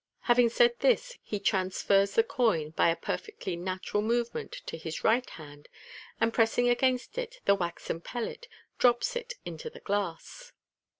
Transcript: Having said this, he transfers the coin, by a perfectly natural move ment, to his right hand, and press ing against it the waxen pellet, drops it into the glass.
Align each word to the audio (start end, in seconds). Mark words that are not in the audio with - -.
Having 0.21 0.49
said 0.49 0.79
this, 0.79 1.19
he 1.21 1.39
transfers 1.39 2.15
the 2.15 2.23
coin, 2.23 2.71
by 2.71 2.89
a 2.89 2.95
perfectly 2.95 3.55
natural 3.55 4.01
move 4.01 4.33
ment, 4.33 4.51
to 4.65 4.75
his 4.75 5.03
right 5.03 5.29
hand, 5.29 5.69
and 6.19 6.33
press 6.33 6.57
ing 6.57 6.67
against 6.69 7.19
it 7.19 7.39
the 7.45 7.53
waxen 7.53 8.01
pellet, 8.01 8.47
drops 8.79 9.15
it 9.15 9.35
into 9.45 9.69
the 9.69 9.81
glass. 9.81 10.53